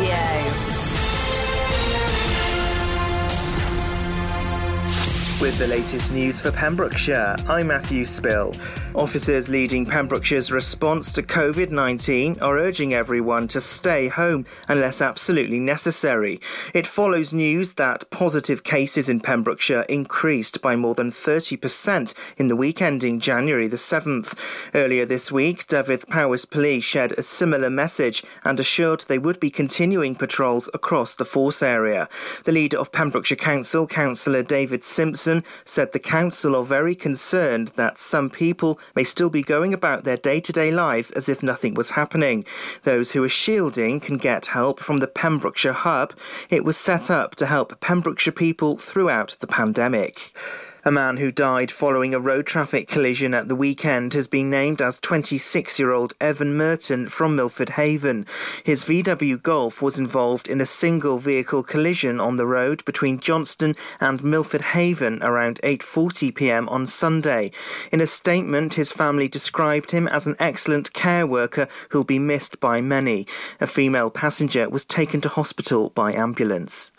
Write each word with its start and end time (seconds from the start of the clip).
Radio. 0.00 0.49
With 5.40 5.56
the 5.58 5.68
latest 5.68 6.12
news 6.12 6.38
for 6.38 6.52
Pembrokeshire, 6.52 7.34
I'm 7.48 7.68
Matthew 7.68 8.04
Spill. 8.04 8.52
Officers 8.94 9.48
leading 9.48 9.86
Pembrokeshire's 9.86 10.52
response 10.52 11.12
to 11.12 11.22
COVID 11.22 11.70
19 11.70 12.40
are 12.42 12.58
urging 12.58 12.92
everyone 12.92 13.48
to 13.48 13.60
stay 13.60 14.08
home 14.08 14.44
unless 14.68 15.00
absolutely 15.00 15.58
necessary. 15.58 16.42
It 16.74 16.86
follows 16.86 17.32
news 17.32 17.74
that 17.74 18.10
positive 18.10 18.64
cases 18.64 19.08
in 19.08 19.20
Pembrokeshire 19.20 19.86
increased 19.88 20.60
by 20.60 20.76
more 20.76 20.94
than 20.94 21.10
30% 21.10 22.12
in 22.36 22.48
the 22.48 22.56
week 22.56 22.82
ending 22.82 23.18
January 23.18 23.66
the 23.66 23.78
7th. 23.78 24.36
Earlier 24.74 25.06
this 25.06 25.32
week, 25.32 25.66
Dyfed-Powys 25.68 26.44
Police 26.44 26.84
shared 26.84 27.12
a 27.12 27.22
similar 27.22 27.70
message 27.70 28.22
and 28.44 28.60
assured 28.60 29.06
they 29.08 29.18
would 29.18 29.40
be 29.40 29.50
continuing 29.50 30.16
patrols 30.16 30.68
across 30.74 31.14
the 31.14 31.24
force 31.24 31.62
area. 31.62 32.10
The 32.44 32.52
leader 32.52 32.78
of 32.78 32.92
Pembrokeshire 32.92 33.36
Council, 33.38 33.86
Councillor 33.86 34.42
David 34.42 34.84
Simpson, 34.84 35.29
said 35.64 35.92
the 35.92 35.98
council 35.98 36.56
are 36.56 36.64
very 36.64 36.94
concerned 36.94 37.68
that 37.76 37.98
some 37.98 38.28
people 38.30 38.78
may 38.94 39.04
still 39.04 39.30
be 39.30 39.42
going 39.42 39.72
about 39.72 40.04
their 40.04 40.16
day 40.16 40.40
to 40.40 40.52
day 40.52 40.70
lives 40.70 41.10
as 41.12 41.28
if 41.28 41.42
nothing 41.42 41.74
was 41.74 41.90
happening. 41.90 42.44
Those 42.84 43.12
who 43.12 43.22
are 43.24 43.28
shielding 43.28 44.00
can 44.00 44.16
get 44.16 44.46
help 44.46 44.80
from 44.80 44.98
the 44.98 45.06
Pembrokeshire 45.06 45.72
Hub. 45.72 46.12
It 46.48 46.64
was 46.64 46.76
set 46.76 47.10
up 47.10 47.34
to 47.36 47.46
help 47.46 47.80
Pembrokeshire 47.80 48.32
people 48.32 48.78
throughout 48.78 49.36
the 49.40 49.46
pandemic. 49.46 50.32
A 50.82 50.90
man 50.90 51.18
who 51.18 51.30
died 51.30 51.70
following 51.70 52.14
a 52.14 52.20
road 52.20 52.46
traffic 52.46 52.88
collision 52.88 53.34
at 53.34 53.48
the 53.48 53.54
weekend 53.54 54.14
has 54.14 54.26
been 54.26 54.48
named 54.48 54.80
as 54.80 54.98
26 54.98 55.78
year 55.78 55.92
old 55.92 56.14
Evan 56.18 56.54
Merton 56.56 57.06
from 57.10 57.36
Milford 57.36 57.70
Haven. 57.70 58.24
His 58.64 58.84
VW 58.84 59.42
Golf 59.42 59.82
was 59.82 59.98
involved 59.98 60.48
in 60.48 60.58
a 60.58 60.66
single 60.66 61.18
vehicle 61.18 61.62
collision 61.62 62.18
on 62.18 62.36
the 62.36 62.46
road 62.46 62.82
between 62.86 63.20
Johnston 63.20 63.76
and 64.00 64.24
Milford 64.24 64.62
Haven 64.72 65.22
around 65.22 65.60
8:40 65.62 66.34
p.m. 66.34 66.66
on 66.70 66.86
Sunday. 66.86 67.50
In 67.92 68.00
a 68.00 68.06
statement, 68.06 68.74
his 68.74 68.90
family 68.90 69.28
described 69.28 69.90
him 69.90 70.08
as 70.08 70.26
an 70.26 70.36
excellent 70.38 70.94
care 70.94 71.26
worker 71.26 71.68
who'll 71.90 72.04
be 72.04 72.18
missed 72.18 72.58
by 72.58 72.80
many. 72.80 73.26
A 73.60 73.66
female 73.66 74.10
passenger 74.10 74.70
was 74.70 74.86
taken 74.86 75.20
to 75.20 75.28
hospital 75.28 75.90
by 75.90 76.14
ambulance. 76.14 76.90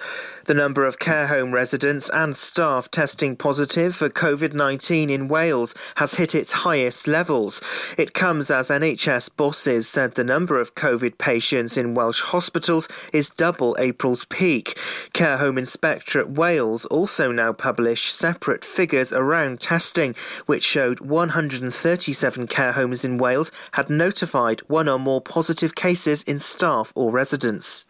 The 0.51 0.55
number 0.55 0.85
of 0.85 0.99
care 0.99 1.27
home 1.27 1.53
residents 1.53 2.09
and 2.09 2.35
staff 2.35 2.91
testing 2.91 3.37
positive 3.37 3.95
for 3.95 4.09
COVID 4.09 4.51
19 4.51 5.09
in 5.09 5.29
Wales 5.29 5.73
has 5.95 6.15
hit 6.15 6.35
its 6.35 6.51
highest 6.51 7.07
levels. 7.07 7.61
It 7.97 8.13
comes 8.13 8.51
as 8.51 8.67
NHS 8.67 9.29
bosses 9.37 9.87
said 9.87 10.15
the 10.15 10.25
number 10.25 10.59
of 10.59 10.75
COVID 10.75 11.17
patients 11.17 11.77
in 11.77 11.93
Welsh 11.93 12.19
hospitals 12.19 12.89
is 13.13 13.29
double 13.29 13.77
April's 13.79 14.25
peak. 14.25 14.77
Care 15.13 15.37
Home 15.37 15.57
Inspectorate 15.57 16.31
Wales 16.31 16.83
also 16.87 17.31
now 17.31 17.53
publish 17.53 18.11
separate 18.11 18.65
figures 18.65 19.13
around 19.13 19.61
testing, 19.61 20.13
which 20.47 20.65
showed 20.65 20.99
137 20.99 22.47
care 22.47 22.73
homes 22.73 23.05
in 23.05 23.17
Wales 23.17 23.53
had 23.71 23.89
notified 23.89 24.59
one 24.67 24.89
or 24.89 24.99
more 24.99 25.21
positive 25.21 25.75
cases 25.75 26.23
in 26.23 26.39
staff 26.39 26.91
or 26.93 27.09
residents. 27.09 27.87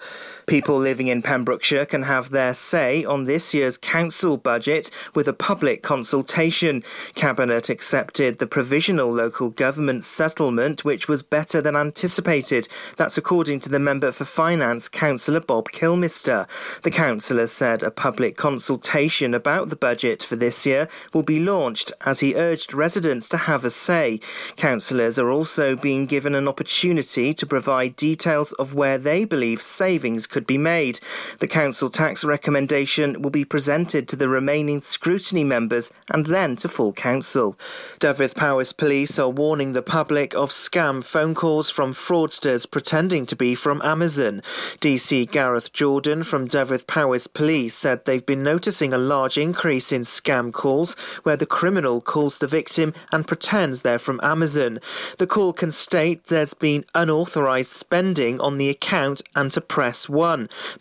People 0.52 0.78
living 0.78 1.08
in 1.08 1.22
Pembrokeshire 1.22 1.86
can 1.86 2.04
have 2.04 2.30
their 2.30 2.54
say 2.54 3.06
on 3.06 3.24
this 3.24 3.54
year's 3.54 3.78
council 3.78 4.36
budget 4.36 4.92
with 5.16 5.30
a 5.30 5.34
public 5.34 5.82
consultation. 5.82 6.84
Cabinet 7.16 7.70
accepted 7.70 8.38
the 8.38 8.46
provisional 8.46 9.10
local 9.10 9.52
government 9.52 10.04
settlement, 10.04 10.84
which 10.84 11.08
was 11.08 11.22
better 11.24 11.62
than 11.62 11.78
anticipated. 11.78 12.68
That's 12.98 13.18
according 13.18 13.62
to 13.62 13.70
the 13.70 13.80
member 13.80 14.12
for 14.12 14.26
finance, 14.26 14.90
Councillor 14.90 15.40
Bob 15.40 15.72
Kilmister. 15.72 16.50
The 16.82 16.92
councillor 16.92 17.48
said 17.48 17.82
a 17.82 17.90
public 17.90 18.36
consultation 18.36 19.34
about 19.34 19.70
the 19.70 19.78
budget 19.78 20.22
for 20.22 20.36
this 20.36 20.66
year 20.66 20.90
will 21.14 21.24
be 21.24 21.40
launched 21.40 21.94
as 22.02 22.20
he 22.20 22.36
urged 22.36 22.74
residents 22.74 23.30
to 23.30 23.38
have 23.38 23.64
a 23.64 23.70
say. 23.70 24.20
Councillors 24.58 25.18
are 25.18 25.32
also 25.32 25.78
being 25.78 26.06
given 26.08 26.36
an 26.36 26.50
opportunity 26.50 27.34
to 27.36 27.46
provide 27.46 27.96
details 27.96 28.52
of 28.60 28.74
where 28.74 28.98
they 28.98 29.24
believe 29.24 29.62
savings 29.62 30.28
could 30.28 30.41
be 30.48 30.58
made. 30.58 31.00
The 31.40 31.48
council 31.48 31.90
tax 31.90 32.24
recommendation 32.24 33.22
will 33.22 33.32
be 33.32 33.46
presented 33.46 34.08
to 34.08 34.16
the 34.16 34.30
remaining 34.30 34.82
scrutiny 34.82 35.44
members 35.44 35.92
and 36.10 36.26
then 36.26 36.56
to 36.58 36.68
full 36.68 36.94
council. 36.94 37.58
Dyfed-Powys 38.00 38.74
Police 38.74 39.20
are 39.20 39.30
warning 39.30 39.74
the 39.74 39.82
public 39.82 40.34
of 40.36 40.52
scam 40.52 41.04
phone 41.04 41.36
calls 41.36 41.70
from 41.70 41.94
fraudsters 41.94 42.70
pretending 42.70 43.26
to 43.26 43.36
be 43.36 43.56
from 43.56 43.82
Amazon. 43.84 44.42
DC 44.80 45.30
Gareth 45.32 45.74
Jordan 45.74 46.24
from 46.24 46.48
Dyfed-Powys 46.48 47.28
Police 47.28 47.76
said 47.76 48.06
they've 48.06 48.26
been 48.26 48.44
noticing 48.44 48.94
a 48.94 48.98
large 48.98 49.38
increase 49.38 49.92
in 49.92 50.02
scam 50.02 50.52
calls 50.52 50.96
where 51.24 51.38
the 51.38 51.46
criminal 51.46 52.02
calls 52.02 52.38
the 52.38 52.48
victim 52.48 52.94
and 53.12 53.28
pretends 53.28 53.82
they're 53.82 54.00
from 54.00 54.20
Amazon. 54.24 54.80
The 55.18 55.28
call 55.28 55.54
can 55.54 55.72
state 55.72 56.26
there's 56.26 56.54
been 56.54 56.86
unauthorized 56.96 57.70
spending 57.70 58.40
on 58.40 58.58
the 58.58 58.70
account 58.70 59.22
and 59.36 59.52
to 59.52 59.62
press 59.62 60.08
1. 60.08 60.21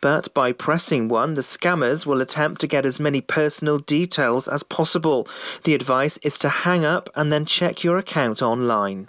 But 0.00 0.32
by 0.34 0.52
pressing 0.52 1.08
1, 1.08 1.34
the 1.34 1.40
scammers 1.40 2.06
will 2.06 2.20
attempt 2.20 2.60
to 2.60 2.66
get 2.66 2.86
as 2.86 3.00
many 3.00 3.20
personal 3.20 3.78
details 3.78 4.48
as 4.48 4.62
possible. 4.62 5.26
The 5.64 5.74
advice 5.74 6.18
is 6.22 6.38
to 6.38 6.48
hang 6.48 6.84
up 6.84 7.10
and 7.14 7.32
then 7.32 7.46
check 7.46 7.82
your 7.82 7.98
account 7.98 8.42
online. 8.42 9.08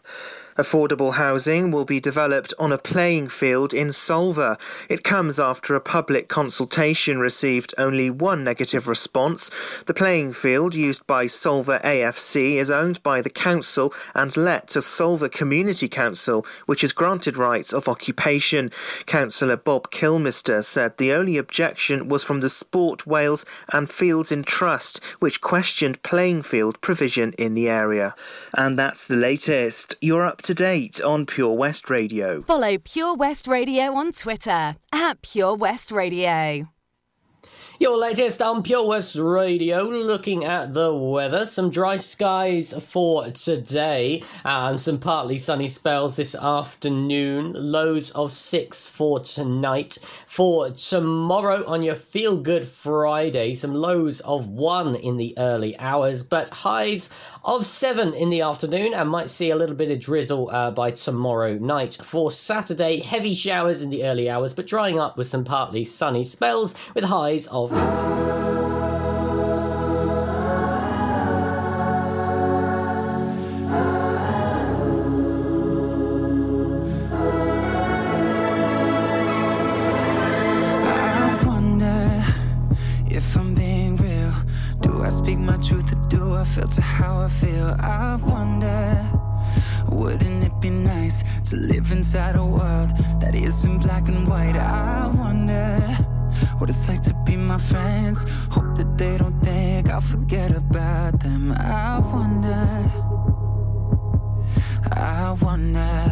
Affordable 0.57 1.13
housing 1.13 1.71
will 1.71 1.85
be 1.85 1.99
developed 1.99 2.53
on 2.59 2.71
a 2.71 2.77
playing 2.77 3.29
field 3.29 3.73
in 3.73 3.87
Solva. 3.87 4.59
It 4.89 5.03
comes 5.03 5.39
after 5.39 5.75
a 5.75 5.81
public 5.81 6.27
consultation 6.27 7.19
received 7.19 7.73
only 7.77 8.09
one 8.09 8.43
negative 8.43 8.87
response. 8.87 9.49
The 9.85 9.93
playing 9.93 10.33
field 10.33 10.75
used 10.75 11.05
by 11.07 11.25
Solva 11.25 11.81
AFC 11.83 12.55
is 12.55 12.69
owned 12.69 13.01
by 13.03 13.21
the 13.21 13.29
council 13.29 13.93
and 14.13 14.35
let 14.35 14.67
to 14.69 14.79
Solva 14.79 15.31
Community 15.31 15.87
Council, 15.87 16.45
which 16.65 16.83
is 16.83 16.93
granted 16.93 17.37
rights 17.37 17.73
of 17.73 17.87
occupation. 17.87 18.71
Councillor 19.05 19.57
Bob 19.57 19.91
Kilmister 19.91 20.63
said 20.63 20.97
the 20.97 21.13
only 21.13 21.37
objection 21.37 22.09
was 22.09 22.23
from 22.23 22.39
the 22.39 22.49
Sport 22.49 23.07
Wales 23.07 23.45
and 23.71 23.89
Fields 23.89 24.31
in 24.31 24.43
Trust, 24.43 25.03
which 25.19 25.41
questioned 25.41 26.01
playing 26.03 26.43
field 26.43 26.79
provision 26.81 27.33
in 27.33 27.53
the 27.53 27.69
area. 27.69 28.15
And 28.53 28.77
that's 28.77 29.07
the 29.07 29.15
latest. 29.15 29.95
You're 30.01 30.25
up 30.25 30.40
to 30.43 30.53
date 30.53 31.01
on 31.01 31.25
Pure 31.25 31.55
West 31.55 31.89
Radio. 31.89 32.41
Follow 32.41 32.77
Pure 32.77 33.15
West 33.15 33.47
Radio 33.47 33.93
on 33.93 34.11
Twitter 34.11 34.75
at 34.91 35.21
Pure 35.21 35.55
West 35.55 35.91
Radio. 35.91 36.67
Your 37.81 37.97
latest 37.97 38.43
on 38.43 38.61
Pure 38.61 38.85
West 38.85 39.15
Radio, 39.15 39.81
looking 39.81 40.45
at 40.45 40.71
the 40.71 40.93
weather. 40.93 41.47
Some 41.47 41.71
dry 41.71 41.97
skies 41.97 42.75
for 42.79 43.25
today 43.31 44.21
and 44.45 44.79
some 44.79 44.99
partly 44.99 45.39
sunny 45.39 45.67
spells 45.67 46.15
this 46.15 46.35
afternoon. 46.35 47.53
Lows 47.55 48.11
of 48.11 48.31
6 48.31 48.87
for 48.87 49.19
tonight. 49.21 49.97
For 50.27 50.69
tomorrow 50.69 51.65
on 51.65 51.81
your 51.81 51.95
Feel 51.95 52.37
Good 52.37 52.67
Friday, 52.67 53.55
some 53.55 53.73
lows 53.73 54.19
of 54.19 54.47
1 54.47 54.97
in 54.97 55.17
the 55.17 55.33
early 55.39 55.75
hours, 55.79 56.21
but 56.21 56.51
highs 56.51 57.09
of 57.43 57.65
7 57.65 58.13
in 58.13 58.29
the 58.29 58.41
afternoon 58.41 58.93
and 58.93 59.09
might 59.09 59.31
see 59.31 59.49
a 59.49 59.55
little 59.55 59.75
bit 59.75 59.89
of 59.89 59.99
drizzle 59.99 60.51
uh, 60.51 60.69
by 60.69 60.91
tomorrow 60.91 61.57
night. 61.57 61.97
For 62.03 62.29
Saturday, 62.29 62.99
heavy 62.99 63.33
showers 63.33 63.81
in 63.81 63.89
the 63.89 64.03
early 64.03 64.29
hours, 64.29 64.53
but 64.53 64.67
drying 64.67 64.99
up 64.99 65.17
with 65.17 65.25
some 65.25 65.43
partly 65.43 65.83
sunny 65.83 66.23
spells 66.23 66.75
with 66.93 67.05
highs 67.05 67.47
of 67.47 67.70
I 67.73 67.77
wonder 81.45 82.23
if 83.09 83.37
I'm 83.37 83.53
being 83.55 83.95
real. 83.97 84.33
Do 84.81 85.03
I 85.03 85.09
speak 85.09 85.37
my 85.37 85.57
truth 85.57 85.93
or 85.93 86.07
do 86.09 86.35
I 86.35 86.43
filter 86.43 86.81
how 86.81 87.19
I 87.19 87.27
feel? 87.29 87.75
I 87.79 88.15
wonder, 88.15 89.05
wouldn't 89.87 90.43
it 90.43 90.59
be 90.59 90.69
nice 90.69 91.23
to 91.49 91.55
live 91.55 91.91
inside 91.91 92.35
a 92.35 92.45
world 92.45 92.89
that 93.21 93.33
isn't 93.35 93.79
black 93.79 94.07
and 94.07 94.27
white? 94.27 94.57
I 94.57 95.07
wonder 95.07 96.10
what 96.61 96.69
it's 96.69 96.87
like 96.87 97.01
to 97.01 97.15
be 97.25 97.35
my 97.35 97.57
friends. 97.57 98.23
Hope 98.51 98.75
that 98.75 98.95
they 98.95 99.17
don't 99.17 99.39
think 99.41 99.89
I'll 99.89 99.99
forget 99.99 100.51
about 100.55 101.19
them. 101.19 101.51
I 101.53 101.97
wonder, 102.13 102.67
I 104.91 105.35
wonder. 105.41 106.03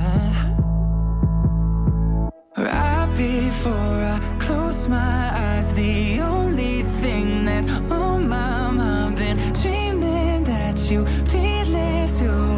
Right 2.57 3.13
before 3.15 3.99
I 4.15 4.19
close 4.39 4.87
my 4.87 5.29
eyes, 5.45 5.71
the 5.75 6.19
only 6.21 6.81
thing 7.01 7.45
that's 7.45 7.69
on 7.91 8.27
my 8.27 8.71
mind, 8.71 9.17
been 9.17 9.37
dreaming 9.53 10.43
that 10.45 10.89
you 10.89 11.05
feel 11.31 11.75
it 11.75 12.09
too. 12.17 12.48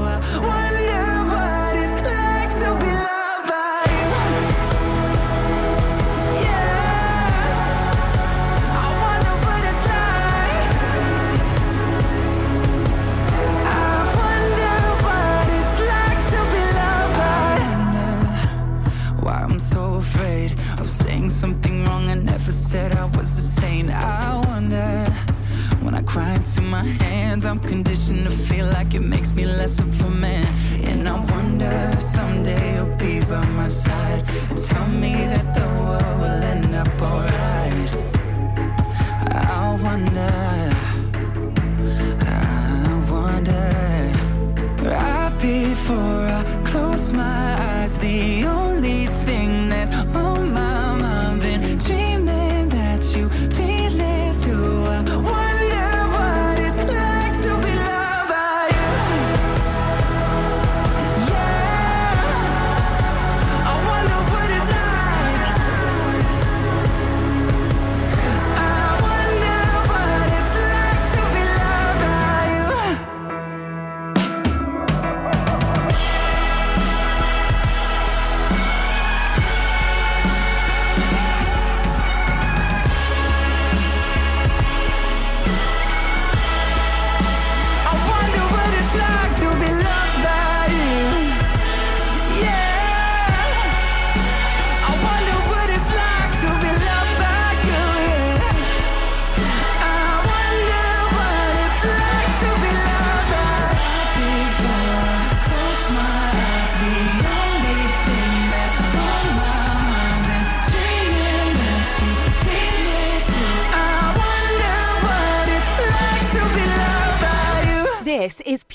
never 22.51 22.59
said 22.59 22.91
I 22.97 23.05
was 23.17 23.29
a 23.37 23.61
saint. 23.61 23.89
I 23.91 24.41
wonder 24.47 25.05
when 25.83 25.95
I 25.95 26.01
cry 26.01 26.33
into 26.33 26.61
my 26.61 26.83
hands, 26.83 27.45
I'm 27.45 27.59
conditioned 27.59 28.25
to 28.25 28.29
feel 28.29 28.65
like 28.67 28.93
it 28.93 29.01
makes 29.01 29.33
me 29.33 29.45
less 29.45 29.79
of 29.79 30.01
a 30.03 30.09
man. 30.09 30.45
And 30.83 31.07
I 31.07 31.17
wonder 31.31 31.71
if 31.93 32.01
someday 32.01 32.75
you'll 32.75 32.95
be 32.97 33.21
by 33.21 33.45
my 33.59 33.69
side 33.69 34.23
and 34.49 34.57
tell 34.57 34.87
me 34.87 35.13
that 35.31 35.53
the 35.53 35.67
world 35.81 36.15
will 36.21 36.41
end 36.53 36.75
up 36.75 37.01
alright. 37.01 37.89
I 39.55 39.79
wonder. 39.87 40.33
I 42.19 42.35
wonder. 43.11 43.67
Right 44.89 45.33
before 45.39 46.25
I 46.39 46.43
close 46.65 47.13
my 47.13 47.81
eyes, 47.81 47.97
the 47.97 48.43
only 48.45 48.70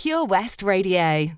Pure 0.06 0.26
West 0.26 0.62
Radio. 0.62 1.32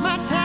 my 0.00 0.16
time. 0.16 0.39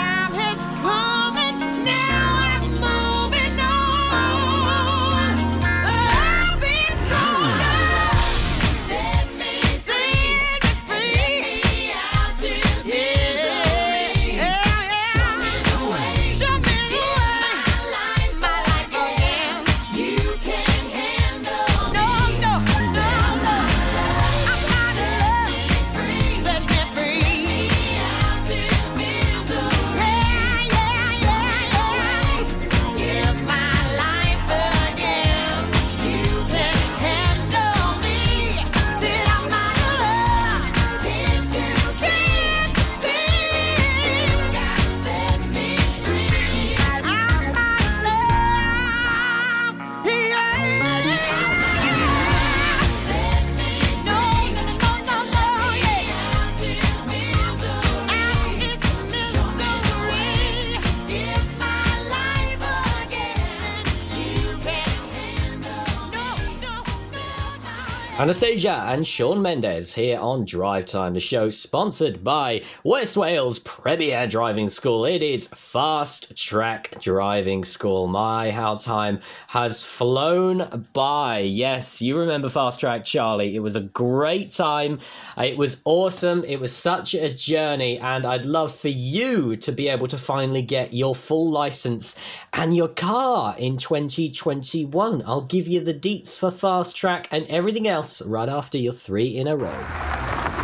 Anastasia 68.26 68.86
and 68.88 69.06
Shawn 69.06 69.40
Mendes 69.40 69.94
here 69.94 70.18
on 70.20 70.46
Drive 70.46 70.88
Time, 70.88 71.14
the 71.14 71.20
show 71.20 71.52
sponsored 71.52 72.24
by 72.24 72.64
West 72.84 73.16
Wales 73.18 73.60
Premier 73.86 74.26
Driving 74.26 74.68
School. 74.68 75.06
It 75.06 75.22
is 75.22 75.48
Fast 75.50 76.36
Track 76.36 77.00
Driving 77.00 77.64
School. 77.64 78.08
My, 78.08 78.50
how 78.50 78.78
time 78.78 79.20
has 79.50 79.84
flown 79.84 80.88
by. 80.94 81.42
Yes, 81.42 82.02
you 82.02 82.18
remember 82.18 82.50
Fast 82.50 82.80
Track 82.80 83.06
Charlie. 83.06 83.56
It 83.56 83.60
was 83.60 83.76
a 83.76 83.82
great 83.82 84.52
time. 84.52 84.98
It 85.38 85.56
was 85.56 85.84
awesome. 85.86 86.44
It 86.46 86.60
was 86.60 86.76
such 86.76 87.14
a 87.14 87.32
journey, 87.32 88.00
and 88.00 88.26
I'd 88.26 88.48
love 88.48 88.74
for 88.74 88.90
you 88.90 89.56
to 89.58 89.72
be 89.72 89.88
able 89.88 90.08
to 90.08 90.18
finally 90.18 90.64
get 90.64 90.92
your 90.92 91.14
full 91.14 91.52
license 91.52 92.18
and 92.54 92.76
your 92.76 92.90
car 92.90 93.56
in 93.60 93.78
2021. 93.78 95.22
I'll 95.28 95.46
give 95.46 95.68
you 95.68 95.80
the 95.80 95.94
deets 95.94 96.40
for 96.40 96.50
Fast 96.50 96.98
Track 96.98 97.28
and 97.30 97.46
everything 97.50 97.88
else 97.88 98.24
right 98.24 98.50
after 98.50 98.80
your 98.80 98.94
three 98.94 99.38
in 99.38 99.46
a 99.46 99.56
row. 99.56 100.55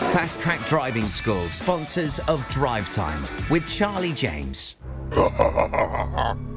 Fast 0.00 0.40
Track 0.40 0.66
Driving 0.66 1.04
School, 1.04 1.48
sponsors 1.48 2.18
of 2.20 2.44
Drive 2.48 2.92
Time 2.92 3.22
with 3.48 3.68
Charlie 3.68 4.12
James. 4.12 4.74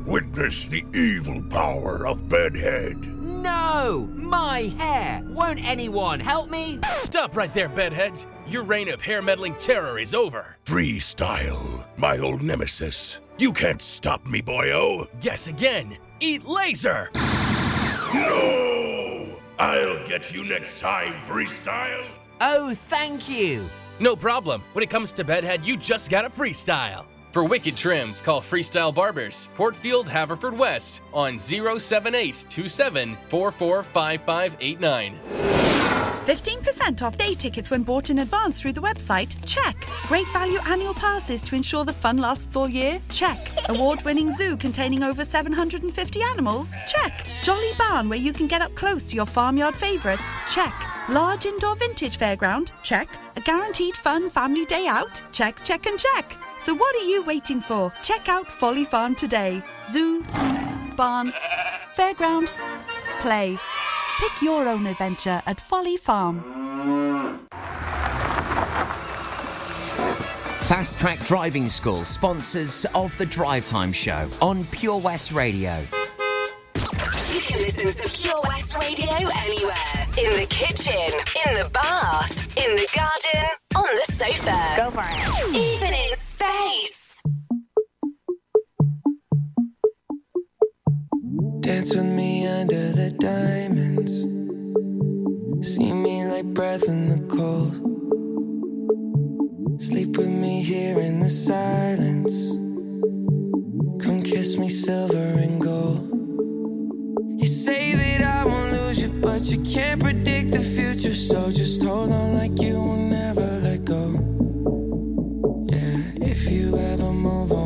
Witness 0.07 0.65
the 0.65 0.83
evil 0.95 1.43
power 1.49 2.07
of 2.07 2.27
Bedhead. 2.27 3.05
No! 3.21 4.09
My 4.13 4.73
hair! 4.79 5.21
Won't 5.25 5.63
anyone 5.63 6.19
help 6.19 6.49
me? 6.49 6.79
Stop 6.93 7.35
right 7.35 7.53
there, 7.53 7.69
Bedheads! 7.69 8.25
Your 8.47 8.63
reign 8.63 8.89
of 8.89 9.01
hair 9.01 9.21
meddling 9.21 9.55
terror 9.55 9.99
is 9.99 10.15
over. 10.15 10.55
Freestyle, 10.65 11.85
my 11.97 12.17
old 12.17 12.41
nemesis. 12.41 13.19
You 13.37 13.51
can't 13.51 13.81
stop 13.81 14.25
me, 14.25 14.41
boyo. 14.41 15.07
Guess 15.21 15.47
again. 15.47 15.97
Eat 16.19 16.45
laser! 16.45 17.11
No! 18.13 19.27
I'll 19.59 20.07
get 20.07 20.33
you 20.33 20.43
next 20.43 20.79
time, 20.79 21.21
freestyle. 21.23 22.05
Oh, 22.45 22.73
thank 22.73 23.29
you. 23.29 23.69
No 24.01 24.17
problem. 24.17 24.63
When 24.73 24.83
it 24.83 24.89
comes 24.89 25.13
to 25.13 25.23
bedhead, 25.23 25.65
you 25.65 25.77
just 25.77 26.09
gotta 26.09 26.29
freestyle. 26.29 27.05
For 27.33 27.43
wicked 27.43 27.75
trims, 27.75 28.21
call 28.21 28.41
Freestyle 28.41 28.93
Barbers, 28.93 29.49
Portfield, 29.55 30.05
Haverfordwest 30.05 30.99
on 31.11 31.39
07827 31.39 33.17
15% 36.27 37.01
off 37.01 37.17
day 37.17 37.33
tickets 37.33 37.71
when 37.71 37.81
bought 37.81 38.11
in 38.11 38.19
advance 38.19 38.61
through 38.61 38.73
the 38.73 38.81
website? 38.81 39.35
Check. 39.47 39.75
Great 40.03 40.27
value 40.27 40.59
annual 40.67 40.93
passes 40.93 41.41
to 41.41 41.55
ensure 41.55 41.83
the 41.83 41.91
fun 41.91 42.17
lasts 42.17 42.55
all 42.55 42.69
year? 42.69 43.01
Check. 43.09 43.49
Award 43.67 44.03
winning 44.03 44.31
zoo 44.31 44.55
containing 44.55 45.01
over 45.01 45.25
750 45.25 46.21
animals? 46.21 46.71
Check. 46.87 47.25
Jolly 47.41 47.71
barn 47.79 48.09
where 48.09 48.19
you 48.19 48.31
can 48.31 48.45
get 48.45 48.61
up 48.61 48.75
close 48.75 49.05
to 49.07 49.15
your 49.15 49.25
farmyard 49.25 49.75
favourites? 49.75 50.23
Check. 50.51 50.73
Large 51.09 51.47
indoor 51.47 51.75
vintage 51.77 52.19
fairground? 52.19 52.71
Check. 52.83 53.09
A 53.37 53.41
guaranteed 53.41 53.95
fun 53.95 54.29
family 54.29 54.65
day 54.65 54.85
out? 54.85 55.19
Check, 55.31 55.63
check, 55.63 55.87
and 55.87 55.99
check. 55.99 56.37
So 56.63 56.73
what 56.73 56.95
are 56.95 57.05
you 57.05 57.23
waiting 57.23 57.59
for? 57.59 57.91
Check 58.03 58.29
out 58.29 58.47
Folly 58.47 58.85
Farm 58.85 59.15
today. 59.15 59.61
Zoo, 59.91 60.23
barn, 60.95 61.33
fairground, 61.93 62.47
play. 63.21 63.57
Pick 64.19 64.41
your 64.41 64.69
own 64.69 64.87
adventure 64.87 65.41
at 65.45 65.59
Folly 65.59 65.97
Farm. 65.97 66.41
Fast 70.61 70.97
Track 70.97 71.19
Driving 71.25 71.67
School, 71.67 72.05
sponsors 72.05 72.85
of 72.95 73.15
the 73.17 73.25
Drive 73.25 73.65
Time 73.65 73.91
Show 73.91 74.29
on 74.41 74.63
Pure 74.67 74.99
West 74.99 75.33
Radio. 75.33 75.85
You 77.33 77.41
can 77.41 77.57
listen 77.57 77.91
to 77.91 78.21
Pure 78.21 78.41
West 78.47 78.77
Radio 78.77 79.11
anywhere. 79.11 80.07
In 80.17 80.39
the 80.39 80.47
kitchen, 80.49 81.11
in 81.45 81.55
the 81.55 81.69
bath, 81.73 82.31
in 82.55 82.75
the 82.77 82.87
garden, 82.95 83.49
on 83.75 83.83
the 83.83 84.13
sofa. 84.13 84.75
Go 84.77 84.91
for 84.91 85.03
it. 85.03 85.55
Even 85.55 85.93
in 85.93 86.15
space. 86.43 87.21
Dance 91.59 91.95
with 91.95 92.05
me 92.05 92.47
under 92.47 92.91
the 92.91 93.09
diamonds. 93.11 94.13
See 95.67 95.91
me 95.91 96.25
like 96.25 96.45
breath 96.45 96.83
in 96.83 97.01
the 97.13 97.21
cold. 97.35 97.73
Sleep 99.81 100.17
with 100.17 100.33
me 100.43 100.63
here 100.63 100.99
in 100.99 101.19
the 101.19 101.29
silence. 101.29 102.35
Come 104.03 104.21
kiss 104.23 104.57
me 104.57 104.69
silver 104.69 105.29
and 105.45 105.61
gold. 105.61 106.01
You 107.41 107.47
say 107.47 107.95
that 107.95 108.21
I 108.21 108.45
won't 108.45 108.71
lose 108.73 109.01
you, 109.01 109.09
but 109.09 109.41
you 109.43 109.59
can't 109.63 110.01
predict 110.01 110.51
the 110.51 110.65
future. 110.75 111.15
So 111.15 111.51
just 111.51 111.83
hold 111.83 112.11
on 112.11 112.35
like 112.35 112.59
you 112.61 112.75
will 112.75 113.05
never 113.17 113.47
let 113.65 113.85
go. 113.85 113.92
If 116.45 116.51
you 116.51 116.77
ever 116.77 117.13
move 117.13 117.53
on 117.53 117.62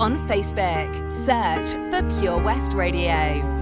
on 0.00 0.26
Facebook. 0.28 1.12
Search 1.12 1.72
for 1.90 2.20
Pure 2.20 2.42
West 2.42 2.72
Radio. 2.72 3.55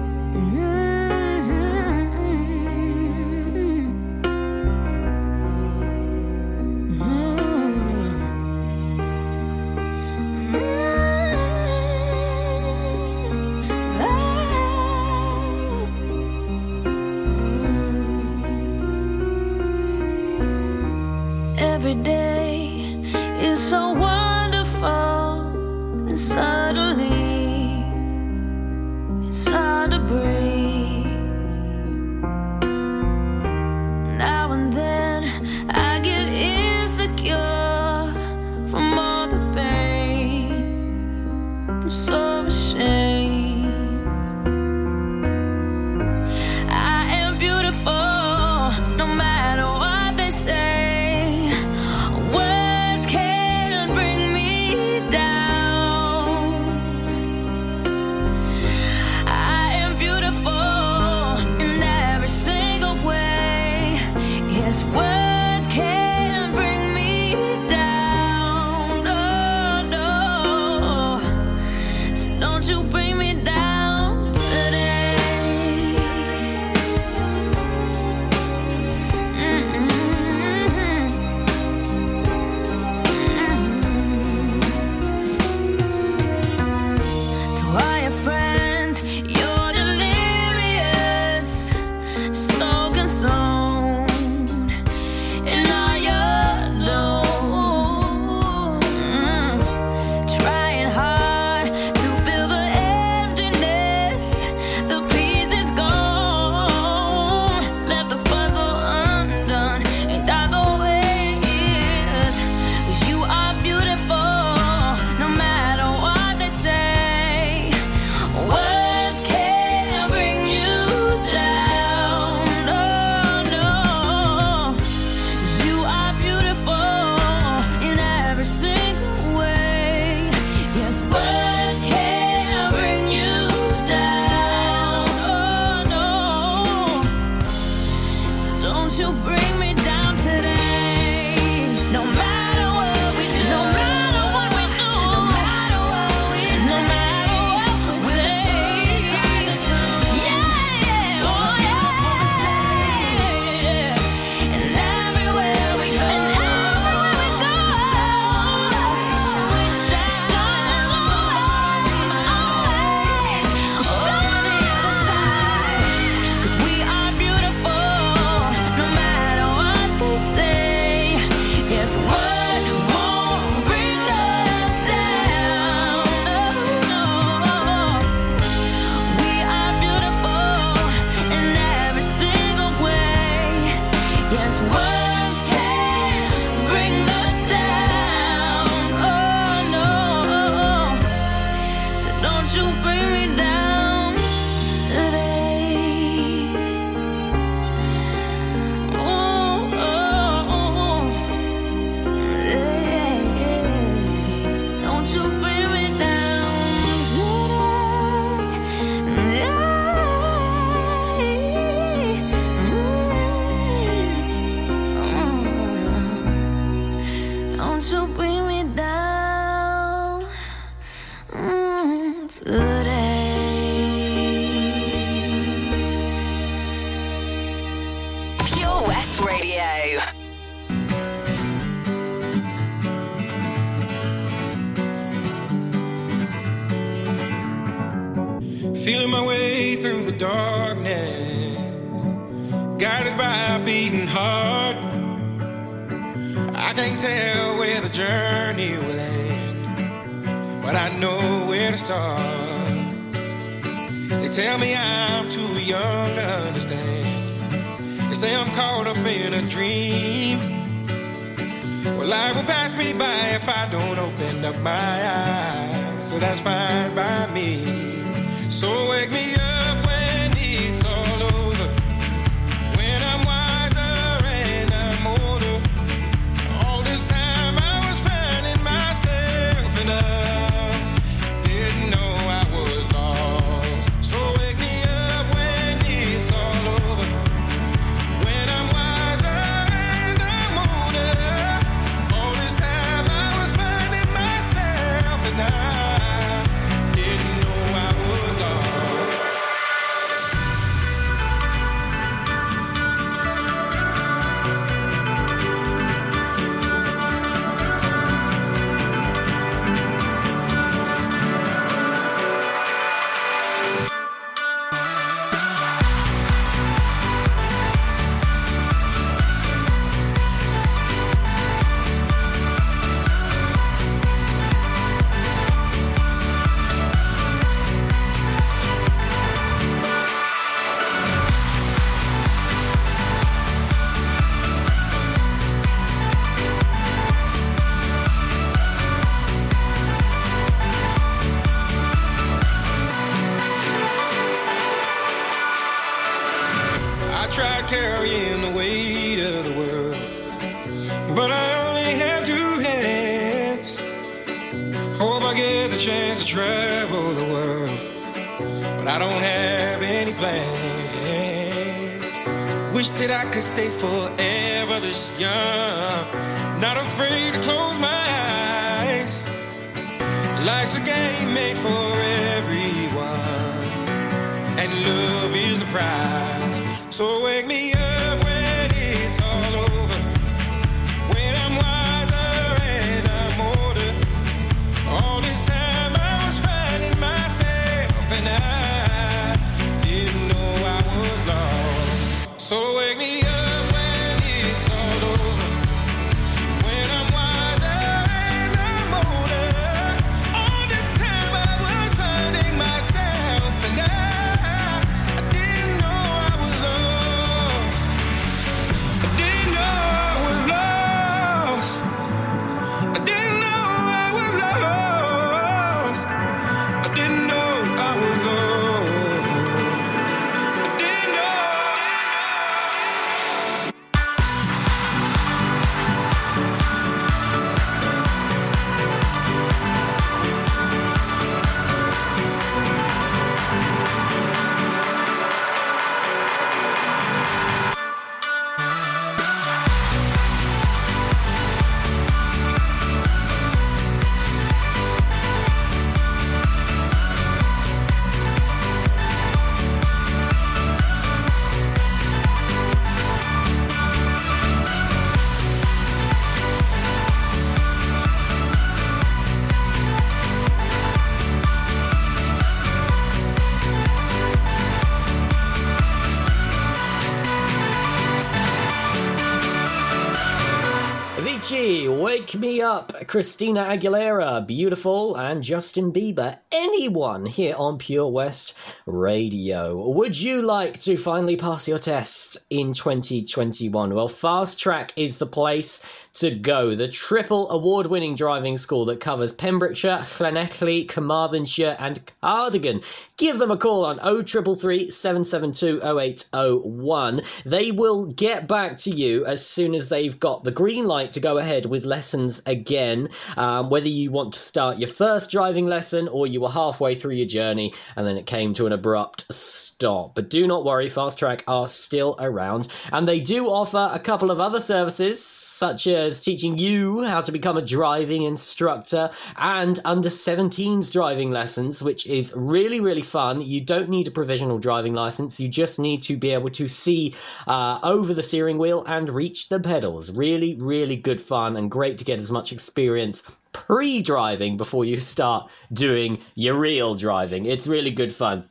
Christina 473.07 473.65
Aguilera, 473.65 474.47
Beautiful, 474.47 475.17
and 475.17 475.43
Justin 475.43 475.93
Bieber. 475.93 476.39
Anyone 476.57 477.27
here 477.27 477.57
on 477.59 477.79
Pure 477.79 478.11
West 478.11 478.55
Radio. 478.87 479.89
Would 479.89 480.21
you 480.21 480.41
like 480.41 480.75
to 480.83 480.97
finally 480.97 481.35
pass 481.35 481.67
your 481.67 481.81
test 481.81 482.39
in 482.49 482.73
2021? 482.73 483.93
Well, 483.93 484.07
Fast 484.07 484.61
Track 484.61 484.93
is 484.95 485.19
the 485.19 485.27
place 485.27 485.83
to 486.15 486.31
go. 486.31 486.77
The 486.77 486.87
triple 486.87 487.51
award 487.51 487.89
winning 487.89 488.15
driving 488.15 488.57
school 488.57 488.85
that 488.85 489.01
covers 489.01 489.33
Pembrokeshire, 489.33 489.99
Llanelli, 490.05 490.89
Carmarthenshire, 490.89 491.77
and 491.81 491.99
Cardigan. 492.23 492.85
Give 493.17 493.39
them 493.39 493.51
a 493.51 493.57
call 493.57 493.85
on 493.85 493.99
0333 493.99 494.93
772 494.93 495.81
0801. 495.83 497.21
They 497.45 497.73
will 497.73 498.07
get 498.07 498.47
back 498.47 498.79
to 498.79 498.91
you 498.91 499.27
as 499.27 499.45
soon 499.45 499.75
as 499.75 499.89
they've 499.89 500.19
got 500.21 500.45
the 500.45 500.53
green 500.53 500.85
light 500.85 501.11
to 501.13 501.21
go 501.21 501.39
ahead 501.39 501.67
with 501.67 501.85
lessons 501.85 502.41
again. 502.47 503.09
Um, 503.37 503.71
whether 503.71 503.89
you 503.89 504.13
want 504.13 504.35
to 504.35 504.39
start 504.39 504.79
your 504.79 504.89
first 504.89 505.33
driving 505.33 505.67
lesson 505.67 506.07
or 506.07 506.29
you 506.29 506.44
were 506.45 506.51
halfway 506.51 506.95
through 506.95 507.15
your 507.15 507.27
journey 507.27 507.73
and 507.97 508.07
then 508.07 508.17
it 508.17 508.27
came 508.27 508.55
to 508.55 508.67
an 508.67 508.73
abrupt 508.73 509.33
stop. 509.33 510.15
But 510.15 510.31
do 510.31 510.47
not 510.47 510.65
worry, 510.65 510.89
Fast 510.89 511.19
Track 511.19 511.43
are 511.49 511.69
still 511.69 512.17
around 512.21 512.69
and 512.93 513.09
they 513.09 513.21
do 513.21 513.47
offer 513.47 513.91
a 513.93 513.99
couple 513.99 514.31
of 514.31 514.39
other 514.39 514.61
services 514.61 515.45
such 515.55 515.87
as 515.87 516.21
teaching 516.21 516.59
you 516.59 517.03
how 517.05 517.21
to 517.21 517.33
become 517.33 517.57
a 517.57 517.63
driving 517.63 518.23
instructor 518.23 519.09
and 519.37 519.79
under 519.85 520.09
17s 520.09 520.93
driving 520.93 521.31
lessons, 521.31 521.83
which 521.83 522.07
is 522.07 522.33
really, 522.37 522.81
really 522.81 523.03
fun. 523.03 523.41
You 523.41 523.61
don't 523.61 523.89
need 523.89 524.09
a 524.09 524.11
provisional 524.11 524.59
driving 524.59 524.95
license, 524.95 525.41
you 525.41 525.49
just 525.49 525.79
need 525.79 526.03
to 526.05 526.17
be 526.17 526.31
able 526.31 526.51
to 526.51 526.69
see 526.69 527.15
uh, 527.47 527.79
over 527.83 528.13
the 528.13 528.23
steering 528.23 528.59
wheel 528.59 528.85
and 528.87 529.09
reach 529.09 529.49
the 529.49 529.61
pedals. 529.61 530.11
Really, 530.11 530.57
really 530.57 530.97
good 530.97 531.21
fun 531.21 531.57
and 531.57 531.71
great 531.71 531.99
to 531.99 532.05
get 532.05 532.19
as 532.19 532.31
much 532.31 532.53
experience 532.53 533.23
pre 533.55 534.03
driving 534.03 534.59
before 534.59 534.85
you 534.85 534.99
start 534.99 535.51
doing 535.73 536.19
your 536.35 536.55
real 536.55 536.95
driving. 536.95 537.47
It's 537.47 537.67
really 537.67 537.91
good 537.91 538.13
fun. 538.13 538.45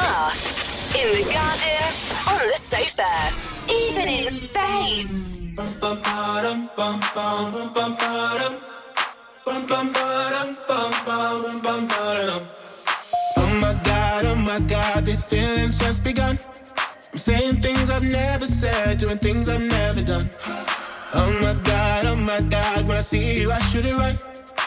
Bath, 0.00 0.94
in 0.94 1.06
the 1.16 1.24
garden, 1.32 1.86
on 2.28 2.42
the 2.48 2.58
sofa, 2.58 3.12
even 3.70 4.08
in 4.08 4.32
space. 4.34 5.36
Oh 13.38 13.58
my 13.60 13.74
god, 13.84 14.24
oh 14.26 14.34
my 14.34 14.60
god, 14.60 15.06
these 15.06 15.24
feelings 15.24 15.78
just 15.78 16.04
begun. 16.04 16.38
I'm 17.12 17.18
saying 17.18 17.60
things 17.62 17.90
I've 17.90 18.02
never 18.02 18.46
said, 18.46 18.98
doing 18.98 19.18
things 19.18 19.48
I've 19.48 19.62
never 19.62 20.02
done. 20.02 20.28
Oh 21.14 21.32
my 21.40 21.54
god, 21.62 22.06
oh 22.06 22.16
my 22.16 22.40
god, 22.40 22.86
when 22.86 22.96
I 22.96 23.00
see 23.00 23.40
you, 23.40 23.52
I 23.52 23.58
shoot 23.60 23.84
it 23.84 23.94
right. 23.94 24.18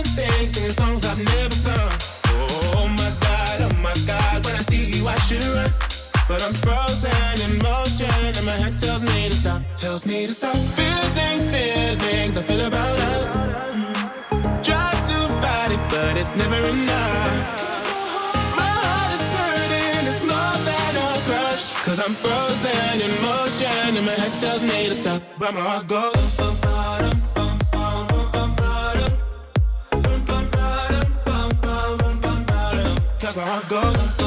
Shouldn't 0.00 0.16
think, 0.16 0.48
singing 0.48 0.72
songs 0.72 1.04
I've 1.04 1.22
never 1.22 1.54
sung. 1.54 1.92
Oh 2.78 2.88
my 2.88 3.12
god, 3.20 3.60
oh 3.60 3.76
my 3.82 3.92
god, 4.06 4.46
when 4.46 4.54
I 4.54 4.62
see 4.62 4.86
you 4.96 5.06
I 5.06 5.16
should 5.26 5.44
run. 5.44 5.70
But 6.26 6.42
I'm 6.42 6.54
frozen 6.54 7.36
in 7.44 7.58
motion, 7.58 8.08
and 8.08 8.46
my 8.46 8.52
head 8.52 8.80
tells 8.80 9.02
me 9.02 9.28
to 9.28 9.34
stop, 9.34 9.60
tells 9.76 10.06
me 10.06 10.26
to 10.26 10.32
stop. 10.32 10.56
Feeling 10.56 11.40
feelings 11.52 12.38
I 12.38 12.42
feel 12.42 12.64
about 12.64 12.98
us. 13.12 13.32
Try 14.64 14.90
to 15.10 15.18
fight 15.42 15.72
it, 15.72 15.82
but 15.90 16.16
it's 16.16 16.34
never 16.34 16.60
enough. 16.68 17.36
My 18.56 18.72
heart 18.80 19.12
is 19.12 19.26
hurting, 19.36 20.08
it's 20.08 20.22
more 20.24 20.56
than 20.64 20.92
a 20.96 21.08
crush. 21.28 21.74
Cause 21.84 22.00
I'm 22.00 22.14
frozen 22.14 22.94
in 23.04 23.12
motion, 23.20 23.96
and 23.98 24.06
my 24.06 24.12
head 24.12 24.32
tells 24.40 24.62
me 24.62 24.88
to 24.88 24.94
stop, 24.94 25.20
but 25.38 25.52
my 25.52 25.60
heart 25.60 25.88
goes. 25.88 26.69
Cause 33.30 33.36
my 33.36 33.44
heart 33.44 33.68
goes. 33.68 34.19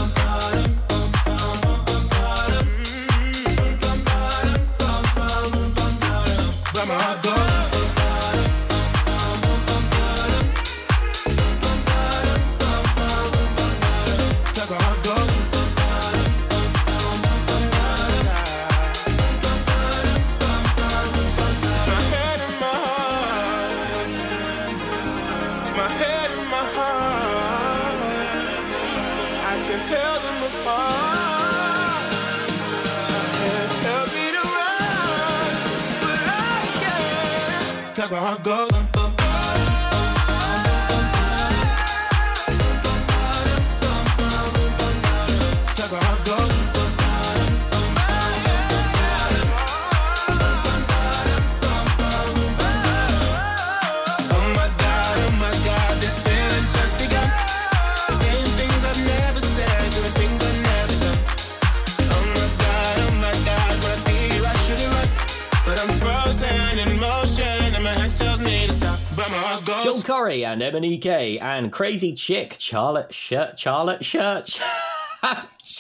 And 70.98 71.40
and 71.40 71.72
Crazy 71.72 72.14
Chick 72.14 72.58
Charlotte 72.60 73.14
Shirt 73.14 73.60
Charlotte 73.60 74.02
Church. 74.02 74.60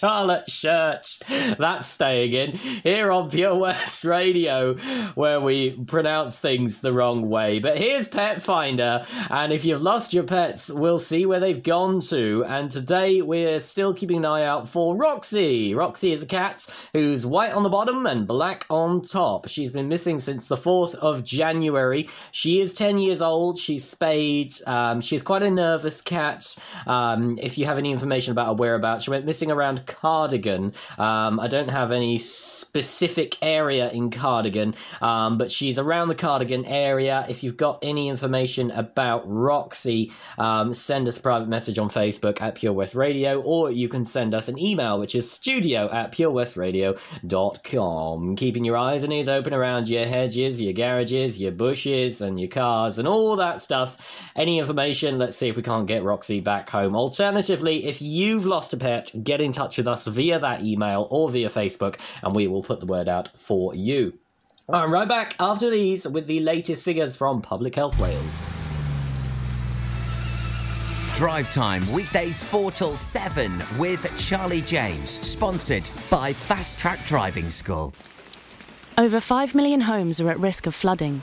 Charlotte 0.03 0.47
Church. 0.47 1.19
That's 1.57 1.85
staying 1.85 2.33
in 2.33 2.51
here 2.51 3.11
on 3.11 3.29
Pure 3.29 3.55
West 3.55 4.05
Radio, 4.05 4.75
where 5.15 5.39
we 5.39 5.81
pronounce 5.85 6.39
things 6.39 6.81
the 6.81 6.91
wrong 6.91 7.29
way. 7.29 7.59
But 7.59 7.77
here's 7.77 8.07
Pet 8.07 8.41
Finder, 8.41 9.05
and 9.29 9.53
if 9.53 9.63
you've 9.63 9.81
lost 9.81 10.13
your 10.13 10.25
pets, 10.25 10.69
we'll 10.69 10.99
see 10.99 11.25
where 11.25 11.39
they've 11.39 11.63
gone 11.63 12.01
to. 12.01 12.43
And 12.47 12.69
today 12.69 13.21
we're 13.21 13.59
still 13.61 13.93
keeping 13.93 14.17
an 14.17 14.25
eye 14.25 14.43
out 14.43 14.67
for 14.67 14.95
Roxy. 14.95 15.73
Roxy 15.73 16.11
is 16.11 16.21
a 16.21 16.25
cat 16.25 16.67
who's 16.91 17.25
white 17.25 17.53
on 17.53 17.63
the 17.63 17.69
bottom 17.69 18.05
and 18.05 18.27
black 18.27 18.65
on 18.69 19.01
top. 19.01 19.47
She's 19.47 19.71
been 19.71 19.87
missing 19.87 20.19
since 20.19 20.49
the 20.49 20.57
4th 20.57 20.95
of 20.95 21.23
January. 21.23 22.09
She 22.31 22.59
is 22.59 22.73
10 22.73 22.97
years 22.97 23.21
old. 23.21 23.57
She's 23.57 23.85
spayed. 23.85 24.53
Um, 24.67 24.99
she's 24.99 25.23
quite 25.23 25.43
a 25.43 25.49
nervous 25.49 26.01
cat. 26.01 26.55
Um, 26.87 27.39
if 27.41 27.57
you 27.57 27.65
have 27.65 27.77
any 27.77 27.91
information 27.91 28.33
about 28.33 28.47
her 28.47 28.53
whereabouts, 28.55 29.05
she 29.05 29.09
went 29.09 29.25
missing 29.25 29.49
around 29.49 29.63
around 29.63 29.92
Cardigan. 30.01 30.73
Um, 30.97 31.39
I 31.39 31.47
don't 31.47 31.69
have 31.69 31.91
any 31.91 32.17
specific 32.17 33.37
area 33.41 33.91
in 33.91 34.09
Cardigan, 34.09 34.75
um, 35.01 35.37
but 35.37 35.51
she's 35.51 35.79
around 35.79 36.07
the 36.07 36.15
Cardigan 36.15 36.65
area. 36.65 37.25
If 37.29 37.43
you've 37.43 37.57
got 37.57 37.79
any 37.83 38.09
information 38.09 38.71
about 38.71 39.23
Roxy, 39.25 40.11
um, 40.37 40.73
send 40.73 41.07
us 41.07 41.17
a 41.17 41.21
private 41.21 41.49
message 41.49 41.77
on 41.77 41.89
Facebook 41.89 42.41
at 42.41 42.55
Pure 42.55 42.73
West 42.73 42.95
Radio, 42.95 43.41
or 43.41 43.71
you 43.71 43.87
can 43.87 44.05
send 44.05 44.33
us 44.33 44.47
an 44.47 44.59
email, 44.59 44.99
which 44.99 45.15
is 45.15 45.31
studio 45.31 45.89
at 45.91 46.11
purewestradio.com. 46.11 48.35
Keeping 48.35 48.65
your 48.65 48.77
eyes 48.77 49.03
and 49.03 49.13
ears 49.13 49.29
open 49.29 49.53
around 49.53 49.87
your 49.87 50.05
hedges, 50.05 50.61
your 50.61 50.73
garages, 50.73 51.39
your 51.39 51.51
bushes, 51.51 52.21
and 52.21 52.39
your 52.39 52.49
cars, 52.49 52.99
and 52.99 53.07
all 53.07 53.35
that 53.35 53.61
stuff. 53.61 54.17
Any 54.35 54.59
information, 54.59 55.19
let's 55.19 55.37
see 55.37 55.49
if 55.49 55.55
we 55.55 55.63
can't 55.63 55.87
get 55.87 56.03
Roxy 56.03 56.39
back 56.39 56.69
home. 56.69 56.95
Alternatively, 56.95 57.85
if 57.85 58.01
you've 58.01 58.45
lost 58.45 58.73
a 58.73 58.77
pet, 58.77 59.11
get 59.23 59.41
in 59.41 59.51
touch 59.51 59.77
with 59.77 59.82
us 59.87 60.07
via 60.07 60.39
that 60.39 60.63
email 60.63 61.07
or 61.11 61.29
via 61.29 61.49
Facebook, 61.49 61.99
and 62.23 62.35
we 62.35 62.47
will 62.47 62.63
put 62.63 62.79
the 62.79 62.85
word 62.85 63.07
out 63.07 63.29
for 63.37 63.75
you. 63.75 64.13
I'm 64.69 64.93
right 64.93 65.07
back 65.07 65.35
after 65.39 65.69
these 65.69 66.07
with 66.07 66.25
the 66.25 66.39
latest 66.39 66.85
figures 66.85 67.15
from 67.17 67.41
Public 67.41 67.75
Health 67.75 67.99
Wales. 67.99 68.47
Drive 71.15 71.51
Time, 71.51 71.89
weekdays 71.91 72.43
4 72.43 72.71
till 72.71 72.95
7 72.95 73.61
with 73.77 74.09
Charlie 74.17 74.61
James, 74.61 75.11
sponsored 75.11 75.89
by 76.09 76.33
Fast 76.33 76.79
Track 76.79 77.05
Driving 77.05 77.51
School. 77.51 77.93
Over 78.97 79.19
5 79.19 79.53
million 79.53 79.81
homes 79.81 80.19
are 80.19 80.31
at 80.31 80.39
risk 80.39 80.65
of 80.65 80.73
flooding, 80.73 81.21